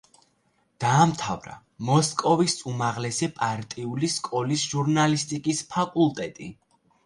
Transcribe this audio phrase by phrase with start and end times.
[0.83, 1.53] დაამთავრა
[1.89, 6.53] მოსკოვის უმაღლესი პარტიული სკოლის ჟურნალისტიკის ფაკულტეტი.